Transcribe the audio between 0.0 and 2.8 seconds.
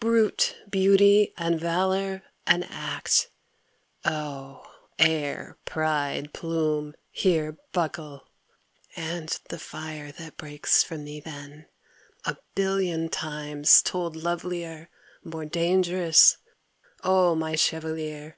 Brute beauty and valour and